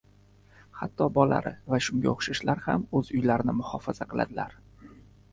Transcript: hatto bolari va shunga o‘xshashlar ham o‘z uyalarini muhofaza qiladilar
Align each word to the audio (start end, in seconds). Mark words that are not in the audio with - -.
hatto 0.77 1.05
bolari 1.17 1.51
va 1.73 1.77
shunga 1.87 2.09
o‘xshashlar 2.13 2.63
ham 2.69 2.85
o‘z 2.99 3.11
uyalarini 3.17 3.55
muhofaza 3.59 4.09
qiladilar 4.15 4.57